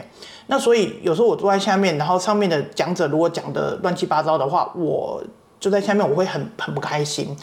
[0.47, 5.23] 那所以有时候我坐在下面，然后上面的讲者如果讲的乱七八糟的话，我
[5.59, 7.37] 就在下面我会很很不开心。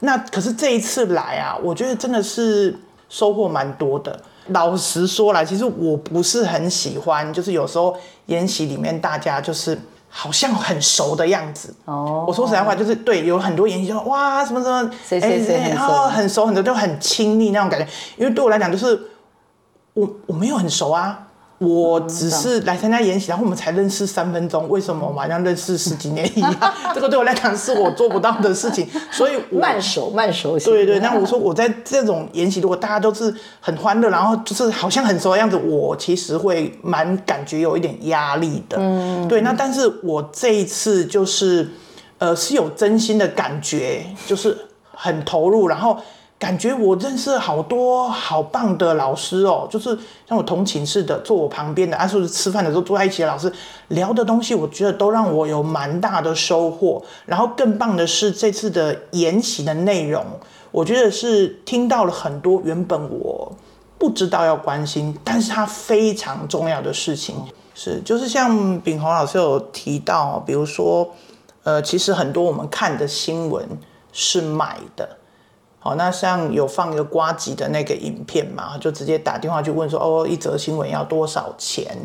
[0.00, 2.78] 那可是这一次来啊，我觉得真的是
[3.08, 4.18] 收获蛮多的。
[4.48, 9.78] 老实说来，其实我不是很喜欢，就是有时候研习里面大家就是。
[10.08, 12.24] 好像很熟的样子哦。
[12.26, 17.86] 我说实在话，就是对，有很多演习就哇什么什么，谁谁谁很熟，很熟很多，就很亲密那种感觉。
[18.16, 18.98] 因为对我来讲，就是
[19.92, 21.25] 我我没有很熟啊，
[21.58, 26.54] 我只是来参加演习，然后我们才认识三分钟，为什么好像认识十几年一样？
[26.94, 30.70] 这个对我来讲是我做不到的事情，所以我慢熟慢熟型。
[30.70, 38.76] 对对，那我说我在这种演习，如果大家都是很欢乐，然后就是好像很熟的样子，我其实会蛮感觉有一点压力的。
[38.78, 39.40] 嗯，对。
[39.40, 41.66] 那但是我这一次就是
[42.18, 44.56] 呃是有真心的感觉，就是
[44.92, 45.96] 很投入，然后。
[46.38, 53.50] 感觉我认识好多好棒的老师哦，就是像我同寝室的，坐我旁边的，啊，是不是吃饭的时候坐在一起的老师，
[53.88, 57.02] 聊的东西，我觉得都让我有蛮大的收获。
[57.24, 60.22] 然后更棒的是这次的研习的内容，
[60.70, 63.50] 我觉得是听到了很多原本我
[63.96, 67.34] 不知道要关心，但是它非常重要的事情。
[67.74, 71.08] 是，就是像炳宏老师有提到，比如说，
[71.62, 73.66] 呃，其实很多我们看的新闻
[74.12, 75.08] 是买的。
[75.90, 81.96] 哦，那像有放一个瓜吉的那个影片嘛，就直接打电话去问说，哦，一则新闻要多少钱？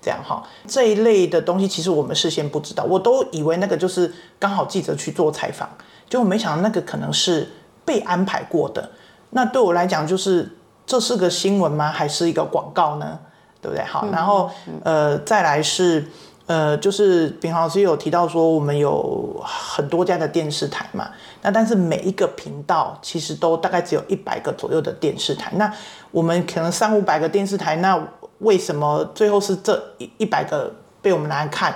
[0.00, 5.68] 这样哈，这一类的东西其实我们事先不知道，我都以为那个就是刚好记者去做采访，
[6.08, 7.48] 结果没想到那个可能是
[7.84, 8.90] 被安排过的。
[9.30, 11.90] 那对我来讲，就是这是个新闻吗？
[11.90, 13.18] 还是一个广告呢？
[13.60, 13.84] 对不对？
[13.84, 14.50] 好，然后
[14.84, 16.06] 呃，再来是。
[16.46, 21.10] 呃，就是炳豪老师有提到说，我们有很多家的电视台嘛，
[21.42, 25.72] 那但是每一个频道其实都大概只有一百个左右的电视台，那
[26.12, 28.00] 我们可能三五百个电视台，那
[28.38, 31.74] 为什么最后是这一一百个被我们来看？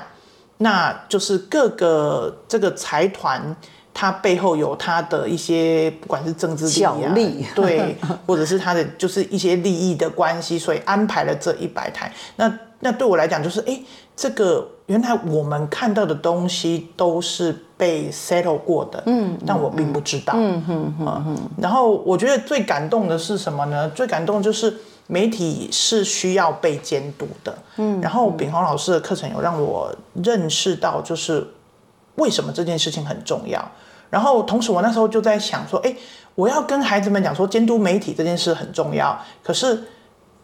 [0.58, 3.56] 那就是各个这个财团，
[3.92, 6.66] 它背后有它的一些不管是政治
[7.14, 12.12] 利益，对，或者是它的就是一些利益的关系，所以安排了这一百台。
[12.36, 13.80] 那那对我来讲，就是哎。
[14.16, 23.88] 这个原来我们看到的东西都是被 settle 过的，嗯，但我并不知道，嗯哼哼然后我觉得最感动的是什么呢？
[23.94, 27.98] 最感动就是媒体是需要被监督的，嗯。
[28.02, 29.90] 然后炳宏老师的课程有让我
[30.22, 31.46] 认识到，就是
[32.16, 33.66] 为什么这件事情很重要。
[34.10, 35.96] 然后同时我那时候就在想说，哎，
[36.34, 39.84] 我要跟孩子们讲说，监督媒体这件事很重要，可是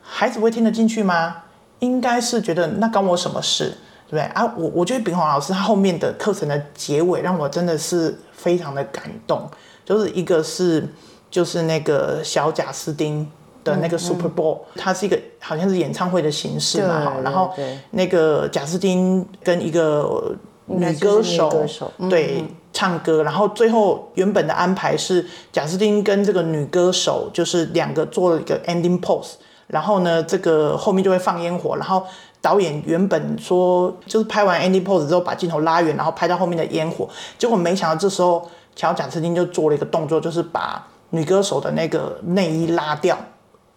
[0.01, 1.43] 孩子会听得进去吗？
[1.81, 3.71] 应该是觉得那关我什么事，
[4.09, 4.23] 对不对？
[4.33, 4.55] 啊？
[4.57, 9.49] 我我觉得炳煌老师他后面的课程的结尾让我真的是非常的感动，
[9.85, 10.89] 就是一个是
[11.31, 13.31] 就是那个小贾斯汀
[13.63, 17.53] 的那个 Super Bowl，它是一个好像是演唱会的形式嘛，哈，然后
[17.91, 20.35] 那个贾斯汀跟一个
[20.67, 21.67] 女歌手
[22.09, 27.31] 对唱歌，然后最后原本的安排是贾斯汀跟这个女歌手。
[27.33, 29.35] 就是两个做了一个 ending pose。
[29.67, 31.77] 然后呢，这个后面就会放烟火。
[31.77, 32.05] 然后
[32.41, 37.09] 导演原本说就是拍完 Andy pose 之后把镜头拉远，然后拍到后面的烟火。
[37.39, 43.19] 结果没想到这时候乔贾斯汀就做了一个动作，就是把女歌手的那个内衣拉掉，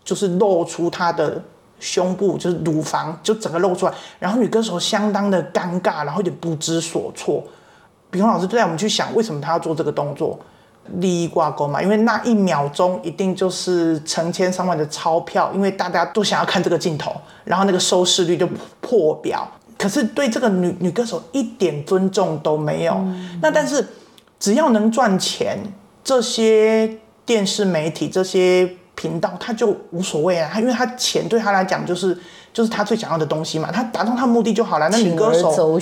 [0.04, 1.42] 就是露出她的
[1.80, 3.94] 胸部，就是乳房就整个露出来。
[4.20, 7.44] 然后女歌手相当的尴尬，然后有点不知所措。
[8.12, 10.40] 比峰老师就带我们去想，为什么他要做这个动作？
[10.96, 18.48] 利益挂钩嘛，因为那一秒钟一定就是成千上万的钞票，因为大家都想要看这个镜头，然后那个收视率就
[18.82, 19.48] 破表。
[19.78, 23.02] 可是对这个女女歌手一点尊重都没有。
[23.42, 23.88] 那但是
[24.38, 25.58] 只要能赚钱，
[26.04, 32.18] 这些电视媒体、这些频道他就无所谓啊，他因为他钱对他来讲就是
[32.52, 34.90] 就是他最想要的东西嘛，他达到他目的就好了。
[34.90, 35.80] 那女歌手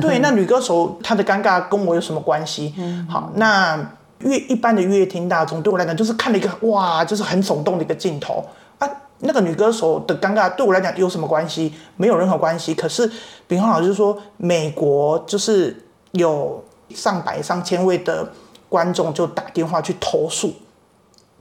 [0.00, 2.72] 对，那女歌手她的尴尬跟我有什么关系？
[3.08, 3.94] 好，那。
[4.20, 8.44] 乐一般的乐听大众对我来讲就是看了一个哇，就是很耸动的一个镜头
[8.78, 8.88] 啊。
[9.22, 11.74] 那个女歌手的尴尬对我来讲有什么关系？
[11.96, 12.74] 没有任何关系。
[12.74, 13.10] 可是
[13.46, 18.26] 炳宏老师说，美国就是有上百上千位的
[18.68, 20.54] 观众就打电话去投诉，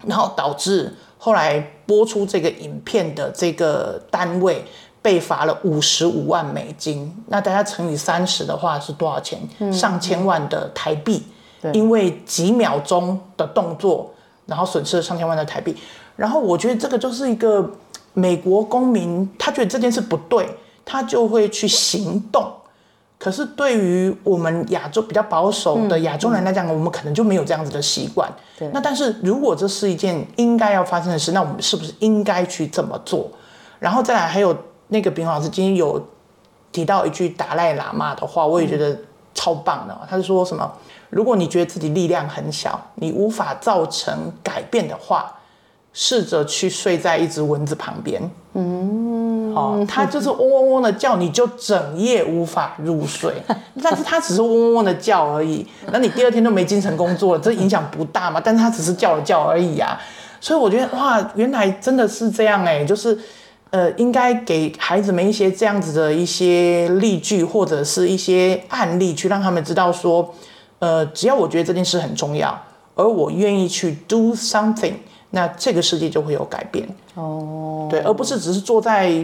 [0.05, 4.65] 然后导致后来播出这个影片的这个单位
[5.01, 7.15] 被罚了五十五万美金。
[7.27, 9.39] 那大家乘以三十的话是多少钱？
[9.71, 11.23] 上千万的台币。
[11.73, 14.11] 因为几秒钟的动作，
[14.45, 15.75] 然后损失了上千万的台币，
[16.15, 17.69] 然后我觉得这个就是一个
[18.13, 20.49] 美国公民，他觉得这件事不对，
[20.85, 22.51] 他就会去行动。
[23.17, 28.31] 可是对于我们亚洲比较保守的亚洲人来讲，我们可能就没有这样子的习惯。
[28.71, 33.29] 那但是如果这是一件应该要发生的事，那我们是不是应该去这么做？
[33.77, 34.55] 然后再来还有
[34.87, 36.01] 那个炳老师今天有
[36.71, 38.97] 提到一句达赖喇嘛的话，我也觉得
[39.33, 39.97] 超棒的。
[40.09, 40.71] 他是说什么？
[41.09, 45.31] 如果你觉得自己力量很小，你无法造成改变的话，
[45.93, 48.21] 试着去睡在一只蚊子旁边。
[48.53, 53.33] 嗯，哦，它就是嗡嗡嗡的叫，你就整夜无法入睡。
[53.81, 58.41] 但是它只是嗡嗡嗡的叫而已，那你第二天都没精神工作了，这影响不大嘛？
[58.43, 59.99] 但是它只是叫了叫而已啊。
[60.41, 63.17] 所以我觉得哇，原来真的是这样哎，就是
[63.71, 70.33] 呃，应该给孩子们一些这样子的一些例句，或者是一些案例，去让他们知道说，
[70.79, 72.59] 呃，只要我觉得这件事很重要，
[72.95, 74.95] 而我愿意去 do something，
[75.29, 76.87] 那这个世界就会有改变。
[77.15, 79.23] 哦，对，而不是只是坐在。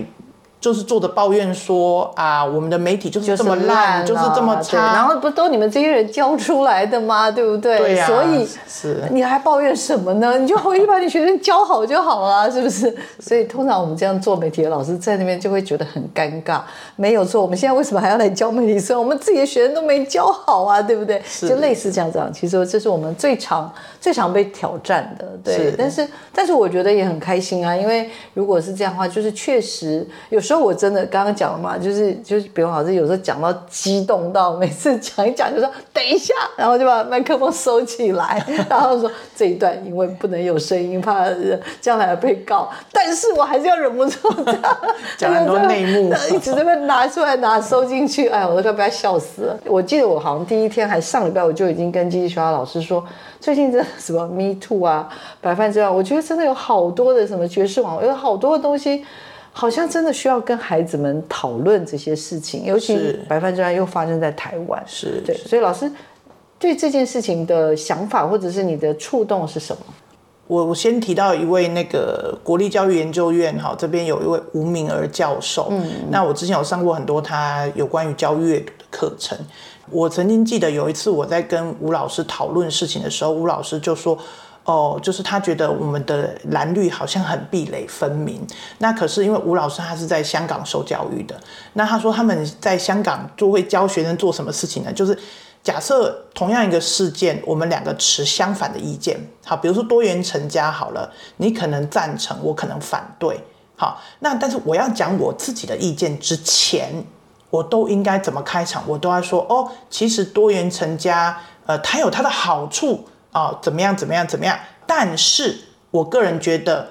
[0.66, 7.30] 就是做的抱怨说啊，我们的媒体就是这么烂，就是这么差，然后不都你们这些人教出来的吗？
[7.30, 7.78] 对不对？
[7.78, 8.07] 对呀。
[8.07, 10.39] 所以是你还抱怨什么呢？
[10.39, 12.91] 你就回去把你学生教好就好了，是不是？
[13.20, 16.61] 所以通常我们这样做媒体的老师在那边就会觉得很尴尬。
[16.95, 18.97] 没有错，我们现在为什么还要来教媒体生？
[18.97, 21.22] 我们自己的学生都没教好啊，对不对？
[21.47, 22.20] 就类似这样子。
[22.34, 25.28] 其实这是我们最常、最常被挑战的。
[25.43, 25.76] 对。
[25.78, 30.55] 但是，但是我觉得也很开心啊，因为如果是这样的话，就是确实有时候。
[30.60, 41.26] 我真的刚刚讲了嘛，就是就是，比如老师有时候讲到激动到，每次讲一讲就说等一下，然后就把麦克风收起来， 然后说这一段因为不能有声音，怕
[41.82, 44.18] 将来被告，但是我还是要忍不住
[45.18, 49.60] 讲很多内幕， 一直在那拿出来拿收进去，哎，我都快被他笑死了。
[49.66, 53.03] 我记得我好像第一天还上礼拜我就已经跟经济学校老师说，
[53.39, 55.10] 最近这什么 Me Too 啊，
[55.41, 59.06] 白饭之外，我觉得真的有好多的什么爵士网，有好多的东西。
[59.58, 65.89] 好像真的需要跟孩子们讨论这些事情，尤其白饭之案又发生在台湾，是对，所以老师
[66.60, 69.82] 对这件事情的想法或者是你的触动是什么？
[70.47, 79.38] 我我先提到一位那个国立教育研究院哈，这边有一位吴明儿教授，嗯，那我之前有上过很多他有关于教阅读的课程，
[79.89, 84.20] 我曾经记得有一次我在跟吴老师讨论事情的时候，吴老师就说。
[84.66, 88.45] 哦，就是他觉得我们的蓝绿好像很壁垒分明。
[88.80, 91.39] 那可是因为吴老师他是在香港受教育的，
[91.74, 94.91] 那他说他们在香港就会教学生做什么事情呢？
[94.91, 95.16] 就是
[95.63, 103.39] 假设同样一个事件，我们两个持相反的意见，好，比如说多元成家好了，你可能赞成，我可能反对，
[103.76, 107.05] 好，那但是我要讲我自己的意见之前，
[107.51, 108.84] 我都应该怎么开场？
[108.88, 111.38] 我都要说哦，其实多元成家，
[111.68, 113.07] 呃，它有它的好处。
[113.36, 113.94] 啊，怎么样？
[113.98, 114.26] 怎么样？
[114.26, 114.58] 怎么样？
[114.88, 115.58] 但是
[115.92, 116.88] 我个人觉得，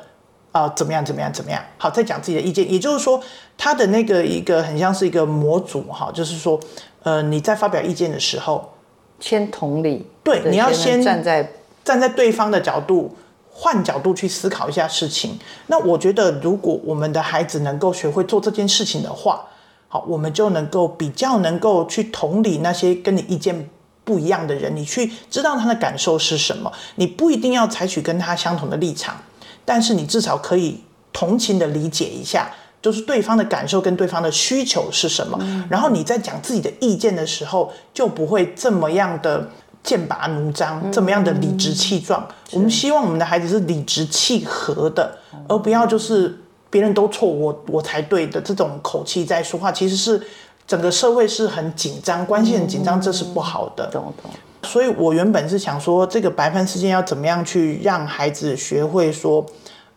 [0.53, 1.03] 啊，怎么样？
[1.03, 1.33] 怎么样？
[1.33, 1.65] 怎么样？
[1.79, 2.71] 好，再讲自己的意见。
[2.71, 3.19] 也就是说，
[3.57, 6.61] 他的那个一个很像是一个模组，哈，就是说，
[7.03, 8.75] 呃，你在发表意见的时候，
[9.19, 11.51] 先同理，对，你要先站在
[11.83, 13.17] 站在对方的角度，
[13.51, 15.39] 换角度去思考一下事情。
[15.69, 19.47] 那我觉得，如果我们的孩子能够学会做这件事情的话，
[19.89, 23.71] 好，我们就能够比较能够去同理那些跟你意见。
[24.05, 26.71] 不一样的人，你去知道他的感受是什么。
[26.97, 29.17] 你不一定要采取跟他相同的立场，
[29.65, 30.79] 但是你至少可以
[31.13, 32.51] 同情的理解一下，
[32.83, 35.39] 就是对方的感受跟对方的需求是什么。
[35.71, 39.49] 然后你在讲自己的意见的时候，就不会这么样的
[39.83, 42.29] 剑拔弩张，这么样的理直气壮。
[42.53, 45.17] 我们希望我们的孩子是理直气和的，
[45.49, 46.39] 而不要就是
[46.69, 50.23] 别人都错，我我才对的这种口气在说话，其实是。
[50.67, 53.87] 整个社会是很紧张，关系很紧张，这是不好的。
[53.91, 54.31] 懂懂。
[54.62, 59.45] 所以我原本是想说，这个白饭事件要怎么样去让孩子学会说，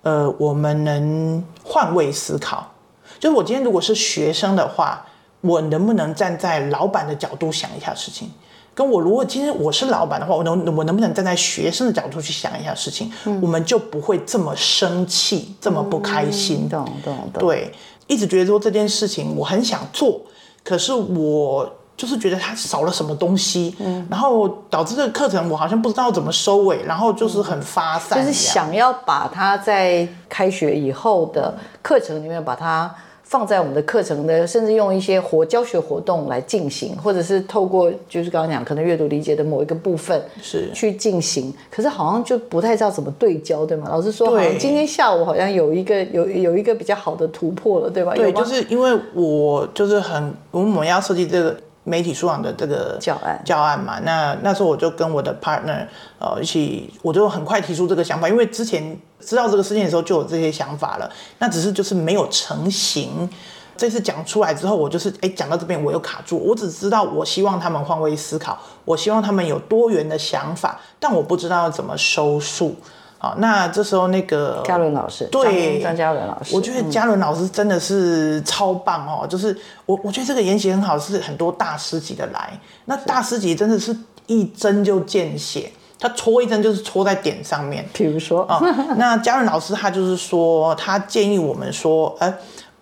[0.02, 2.70] 呃，我们能换位思考。
[3.18, 5.06] 就是我今天如果是学生的话，
[5.40, 8.30] 我能不能站在老板的角度想一下事情？
[8.76, 13.12] 跟我如果今天我是老板的话，我能我能不能站在学生的角度去想一下事情？
[13.42, 16.68] 我们就不会这么生气，这么不开心。
[16.70, 17.40] 懂懂懂。
[17.40, 17.72] 对，
[18.06, 20.22] 一直觉得说这件事情我很想做。
[20.68, 32.94] 可是我就是觉得它少了什么东西，嗯，然后导致这个课程我好像不知道怎么收尾，然后就是很发散，就是想要把它在开学以后的课程里面把它。
[33.30, 43.88] 放在我们的课程的，甚至用一些活教学活动来进行，或者是透过就是刚刚讲可能阅读理解的某一个部分是去进行，可是好像就不太知道怎么对焦，对吗？
[43.90, 48.14] 老师说，好像今天下午好像有一个有有一个比较好的突破了，对吧？
[48.16, 51.56] 对，就是因为我就是很我们要设计这个。
[51.88, 53.42] 媒体素养的这个教案。
[53.46, 55.88] 教案嘛，那那时候我就跟我的 partner
[56.20, 61.10] 呃一起，我就很快提出这个想法，因为之前知道这个事件的时候就有这些想法了，
[61.40, 63.30] 那只是就是没有成型。
[63.78, 72.76] 这次讲出来之后，我就是哎讲到这边我又卡住，我只知道我希望他们换位思考，我希望他们有多元的想法，但我不知道怎么收束。
[73.20, 79.26] 好，那这时候那个嘉伦老师，对张嘉伦老师，我觉得嘉伦老师真的是超棒哦。
[79.26, 79.58] 就是
[79.88, 82.60] 我，我觉得这个研习很好，是很多大师级的来。
[82.86, 83.96] 那大师级真的是
[84.28, 87.84] 一针就见血，他戳一针就是戳在点上面。
[87.92, 88.62] 比如说啊，
[88.98, 92.32] 那嘉伦老师他就是说，他建议我们说，哎，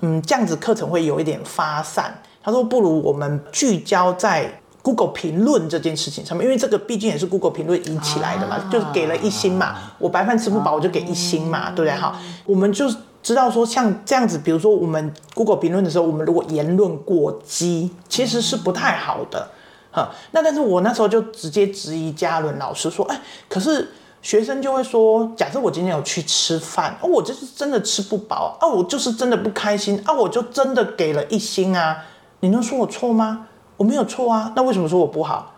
[0.02, 2.14] 嗯，这样子课程会有一点发散。
[2.44, 4.60] 他说，不如我们聚焦在。
[4.86, 12.00] Google 评论这件事情上面，因为这个毕竟也是 Google 评论引起来的嘛，就是给了一星嘛，我白饭吃不饱，我就给一星嘛，对不对？
[12.00, 12.86] 哈，我们就
[13.24, 19.50] 知道说像这样子，比如说我们 Google 评论的时候，我们如果言论过激，其实是不太好的。
[19.90, 23.20] 哈，那但是我那时候就直接质疑嘉伦老师说，哎，
[23.50, 23.90] 可是
[24.22, 32.04] 学生就会说，假设我今天有去吃饭，哦我就是真的吃不饱啊，我就是真的不开心啊，我就真的给了一星啊，
[32.42, 33.48] 你能说我错吗？
[33.78, 35.54] 我没有错啊，那为什么说我不好？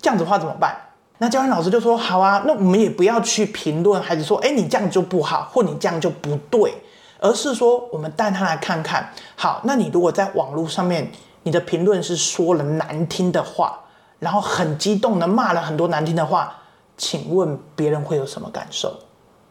[0.00, 0.76] 这样子的话怎么办？
[1.18, 6.72] 那教练老师就说，好啊，那我们也不要去评论孩子说，哎，你这样就不好，或你这样就不对。
[7.20, 9.12] 而是说，我们带他来看看。
[9.34, 11.10] 好，那你如果在网络上面，
[11.42, 13.80] 你的评论是说了难听的话，
[14.20, 16.54] 然后很激动的骂了很多难听的话，
[16.96, 18.94] 请问别人会有什么感受？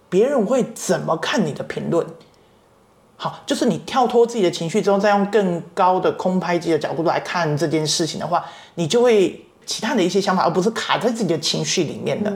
[0.08, 2.08] 别人会怎么看你的评论？
[3.18, 8.46] 好，就是你跳脱自己的情绪之后，再用更高的空拍机的角度来看这件事情的话，
[8.76, 12.32] 你就会其他的一些想法，而不是卡在自己的情绪里面的。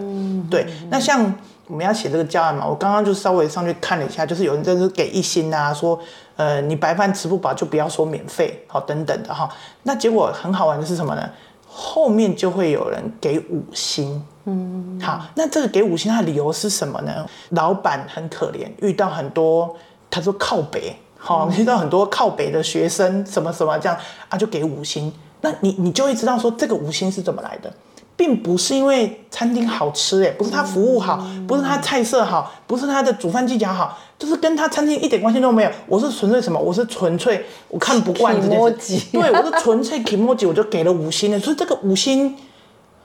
[0.49, 1.33] 对，那像。
[1.67, 2.67] 我们要写这个教案嘛？
[2.67, 5.97] 我刚刚就稍微上去看了一下，就是有人就是给一星啊，说
[6.35, 9.49] 呃你白饭吃不饱就不要说免费，好等等的哈。
[9.83, 11.29] 那结果很好玩的是什么呢？
[11.65, 17.25] 后面就会有人给五星，嗯，好，那这个给五星它的理由是什么呢？
[17.51, 19.73] 老板很可怜，遇到很多
[20.11, 23.97] 他说靠北，好遇到很多靠北的学生什么什么这样
[24.29, 25.11] 啊，就给五星。
[25.41, 27.73] 那你你就会知道说这个五星是怎么来的。
[28.17, 35.71] 并不是因为餐厅好吃，哎，不是他服务好，不是他菜色好，不是他的煮饭技巧好，就是跟他餐厅一点关系都没有。
[35.87, 36.59] 我是纯粹什么？
[36.59, 38.99] 我是纯粹我看不惯这件事。
[39.11, 41.39] 对，我是纯粹 emoji，我就给了五星的。
[41.39, 42.37] 所以这个五星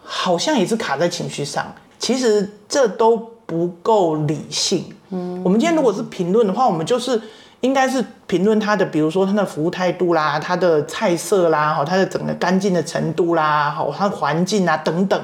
[0.03, 1.75] 好像也是卡在情绪上。
[1.99, 4.85] 其实这都不够理性。
[5.11, 7.21] 嗯，我们今天如果是评论的话，我们就是。
[7.63, 15.21] 应该是评论他的，比如说他的服务态度啦，他的菜色啦，好，他的整个干净的程度啦，好，他的环境啊等等，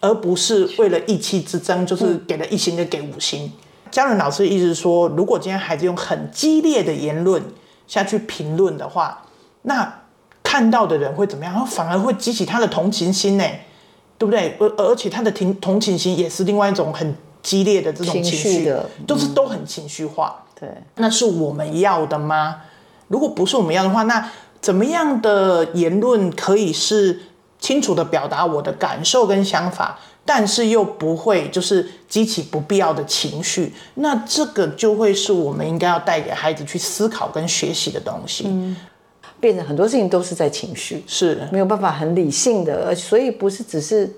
[0.00, 3.50] 而不是为了意气之争，就是给了一星就给五星。
[3.92, 7.40] 嘉伦老师意思说，如果今天孩子用很激烈的言论
[7.86, 9.22] 下去评论的话，
[9.62, 10.00] 那
[10.42, 11.64] 看到的人会怎么样？
[11.64, 13.44] 反而会激起他的同情心呢，
[14.18, 14.56] 对不对？
[14.58, 18.72] 而而且他的同同情心也是另外一种很激烈的这种情绪，
[19.06, 20.44] 都是都很情绪化。
[20.58, 22.62] 对，那是我们要的吗？
[23.06, 24.30] 如果不是我们要的话，那
[24.60, 27.20] 怎么样的言论可以是
[27.60, 33.72] 清楚的表达我的感受跟想法，但是又不会就是激起不必要的情绪？
[33.94, 38.44] 那这个就会是我们应该要带给孩子去思考跟学习的东西。
[38.48, 38.76] 嗯，
[39.38, 44.12] 变成很多事情都是在情绪，是没有办法很理性的，所以不是只是。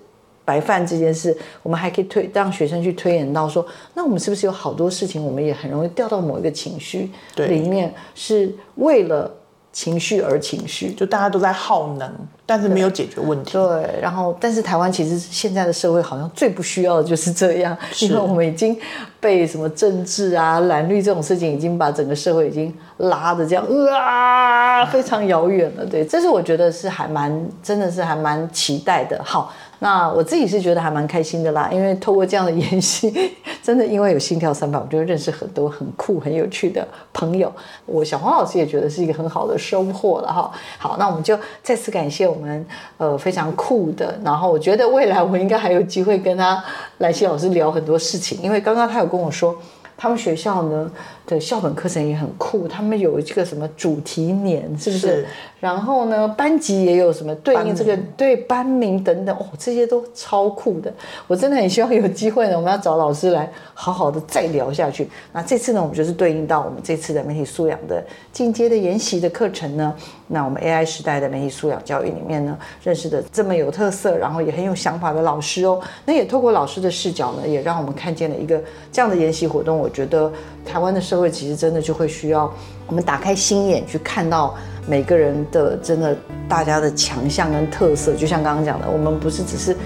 [0.45, 3.65] 白饭这件事，我们还可以推让学生去推演到说，
[3.95, 9.31] 那我们是不是有好多事情，我们也很容易掉到某一个情绪里面，是为了
[9.73, 12.13] 情绪而情绪，就大家都在耗能，
[12.45, 13.53] 但是没有解决问题。
[13.53, 18.77] 对，然后但是台湾其实现在的社会好像最不需要的就是这样，因为我们已经
[19.21, 25.87] 被什么政治啊、蓝绿这种事情已经把整个社会已经拉的这样啊非常遥远了。
[25.87, 29.23] 对，这是我觉得是还蛮真的是还蛮期待的。
[29.23, 29.53] 好。
[29.83, 33.11] 那我自己是觉得还蛮开心的啦，因为透过这样的演戏，
[33.63, 37.51] 真的因为有心跳三百，我就认识很多很酷、很有趣的朋友。
[37.87, 40.53] 我小黄老师也觉得是一个很好的收获了哈。
[40.79, 42.67] 好，那我们就再次感谢我们
[42.99, 46.63] 呃非常酷的，然后我觉得未来我应该还有机会跟他
[46.99, 49.57] 兰溪老师聊很多事情，因为刚刚他有跟我说，
[49.97, 50.91] 他们学校呢
[51.27, 55.27] 的校本课程也很酷，他们有这个什么主题年，是不是？
[55.61, 60.91] 然后呢，班级也有什么对应这个对班名等等哦，这些都超酷的。
[61.27, 65.07] 我真的很希望有机会呢，我们要找老师来好好的再聊下去。
[65.35, 68.03] 那这次呢，我们就是对应到我们这次的媒体素养的
[68.33, 69.95] 进阶的研习的课程呢。
[70.29, 75.79] 那我们 AI 时代的媒体素养教育里面呢，认识的这么有特色，然后也很有想法的老师哦。
[76.07, 78.59] 那也透过老师的视角呢，也让我们看见了一个
[78.91, 79.77] 这样的研习活动。
[79.77, 80.33] 我觉得
[80.65, 82.51] 台湾的社会其实真的就会需要
[82.87, 84.55] 我们打开心眼去看到。
[84.91, 86.17] 每个人的真的，
[86.49, 89.77] 大家的强项跟特色，就像刚刚讲的，我们不是只是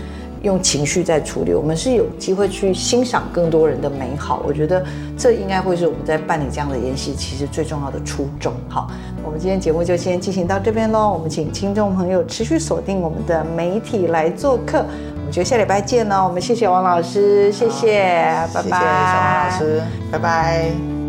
[0.41, 4.43] 用情绪在处理，我们是有机会去欣赏更多人的美好。
[4.47, 4.83] 我觉得
[5.15, 8.55] 这应该会是我们在办理这样的研习，其实最重要的初衷。
[8.67, 8.91] 好，
[9.23, 11.13] 我们今天节目就先进行到这边喽。
[11.13, 14.79] 我们请听众朋友持续锁定我们的媒体来做客，
[15.19, 16.25] 我们就下礼拜见喽。
[16.25, 18.01] 我们谢谢王老师，谢谢，
[18.55, 21.04] 拜拜，谢谢小王老师，拜拜。